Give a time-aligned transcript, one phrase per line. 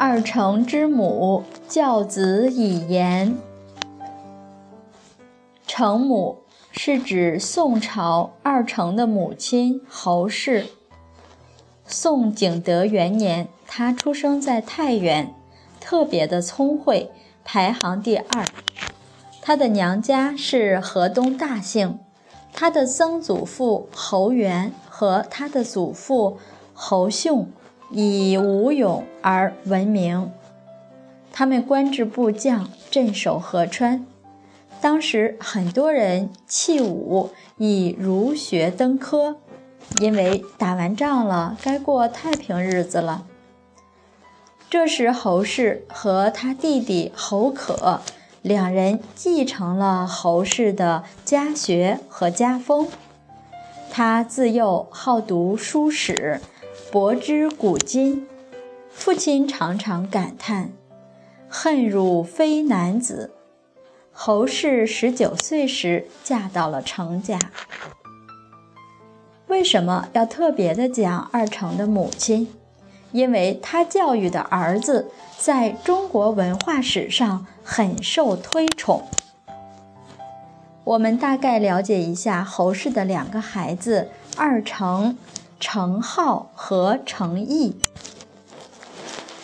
[0.00, 3.36] 二程之母教子以言。
[5.66, 10.66] 程母是指宋朝二程的母亲侯氏。
[11.84, 15.34] 宋景德元年，她出生在太原，
[15.80, 17.10] 特别的聪慧，
[17.44, 18.44] 排行第二。
[19.42, 21.98] 她的娘家是河东大姓，
[22.52, 26.38] 她的曾祖父侯元和她的祖父
[26.72, 27.50] 侯雄
[27.90, 30.30] 以武勇而闻名。
[31.32, 34.06] 他们官至部将，镇守河川。
[34.80, 39.36] 当时很多人弃武，以儒学登科。
[40.02, 43.24] 因为打完仗了，该过太平日子了。
[44.68, 48.02] 这时，侯氏和他弟弟侯可
[48.42, 52.86] 两人继承了侯氏的家学和家风。
[53.90, 56.42] 他自幼好读书史，
[56.90, 58.26] 博知古今。
[58.90, 60.72] 父亲常常感叹
[61.46, 63.30] ：“恨汝非男子。”
[64.10, 67.38] 侯氏十九岁时嫁到了程家。
[69.48, 72.48] 为什么要特别的讲二程的母亲？
[73.12, 79.02] 因为他教育的儿子在中国文化史上很受推崇。
[80.84, 84.08] 我们大概了解一下侯氏的两个孩子
[84.38, 85.18] 二程
[85.60, 87.76] 程颢和程颐。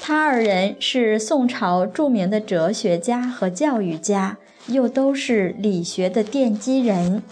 [0.00, 7.22] 他二人是宋朝著名的哲学家和教育家，又都是理学的奠基人。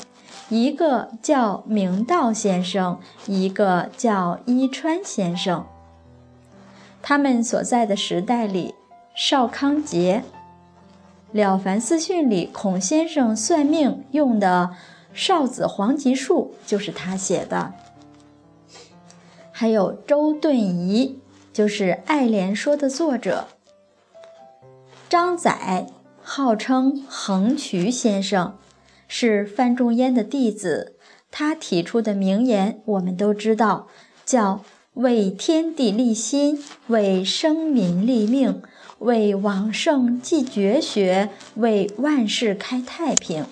[0.48, 5.66] 一个叫明道先生，一个叫伊川先生。
[7.02, 8.74] 他们所在的时代里，
[9.14, 10.24] 邵康节，
[11.36, 14.70] 《了凡四训》里孔先生算命用的
[15.12, 17.72] 少子黄吉术就是他写的。
[19.62, 21.20] 还有周敦颐，
[21.52, 23.46] 就是《爱莲说》的作者。
[25.08, 25.86] 张载，
[26.20, 28.58] 号称横渠先生。
[29.06, 30.96] 是范仲淹的弟子，
[31.30, 33.86] 他提出的名言我们都知道，
[34.24, 34.64] 叫
[34.94, 38.60] “为天地立心，为生民立命，
[38.98, 43.46] 为往圣继绝学，为万世开太平”。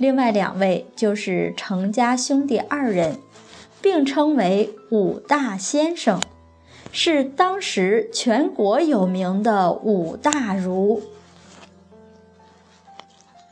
[0.00, 3.18] 另外两位就是程家兄弟二人，
[3.82, 6.20] 并称为五大先生，
[6.92, 11.02] 是当时全国有名的五大儒。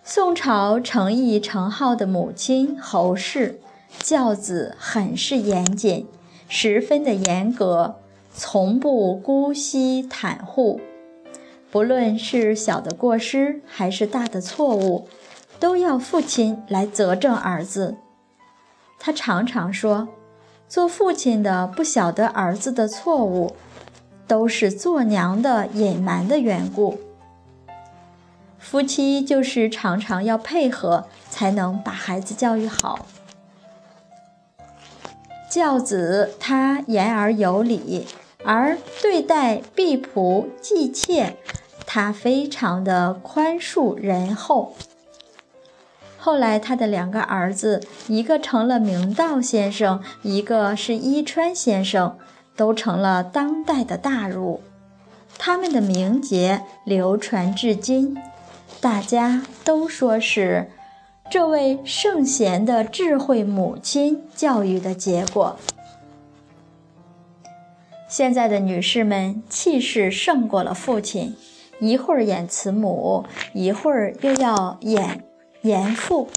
[0.04, 3.60] 宋朝程颐、程颢的母亲侯氏
[3.98, 6.06] 教子很是严谨，
[6.48, 7.96] 十分的严格，
[8.34, 10.80] 从不姑息袒护。
[11.70, 15.06] 不论是小的过失还是大的错误，
[15.60, 17.96] 都要父亲来责正儿子。
[18.98, 20.08] 他常常说，
[20.68, 23.56] 做父亲的不晓得儿子的错误，
[24.26, 26.98] 都是做娘的隐瞒的缘故。
[28.58, 33.06] 夫妻就是常常要配合，才能把孩子教育好。
[35.50, 38.06] 教子他言而有理，
[38.44, 41.38] 而对待婢仆姬妾，
[41.86, 44.74] 他非常的宽恕仁厚。
[46.28, 52.18] 后来他的两个儿子，一个成了明道先生，一个是伊川先生，
[52.54, 54.60] 都成了当代的大儒，
[55.38, 58.14] 他们的名节流传至今。
[58.78, 60.70] 大家都说是
[61.30, 65.56] 这位圣贤的智慧母亲教育的结果。
[68.06, 71.34] 现在的女士们气势胜过了父亲，
[71.80, 73.24] 一会儿演慈母，
[73.54, 75.24] 一会儿又要演
[75.62, 76.28] 严父，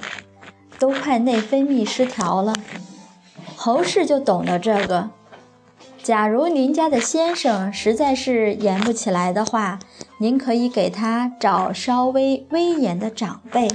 [0.79, 2.53] 都快内分泌失调了。
[3.55, 5.09] 侯氏就懂得这个。
[6.01, 9.77] 假如您家的先生实在是严不起来的话，
[10.17, 13.67] 您可以给他找稍微威严的长辈，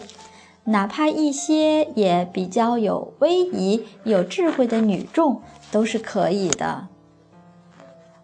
[0.64, 6.88] 哪怕一些也比较有威仪、有智慧的女众都是可以的。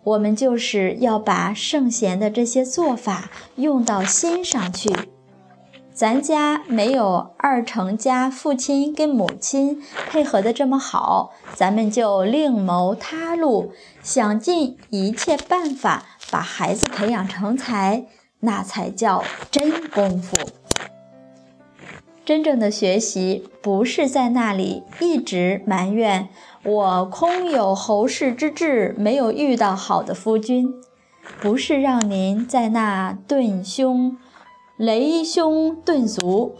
[0.02, 4.90] 我们就是要把圣贤的这些做法用到心上去。
[5.94, 13.72] 咱家没有二成家父亲跟母亲配合的这么好，咱们就另谋他路，
[14.02, 18.06] 想尽一切办法把孩子培养成才，
[18.40, 20.36] 那才叫真功夫。
[22.24, 26.28] 真正的学习不是在那里一直埋怨
[26.62, 30.72] 我空有侯氏之志，没有遇到好的夫君，
[31.40, 34.16] 不是让您在那顿胸。
[34.78, 36.56] 雷凶顿足，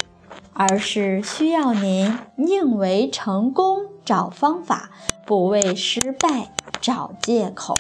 [0.53, 4.91] 而是需要您宁为成功找方法，
[5.27, 7.79] 不为失败找借口。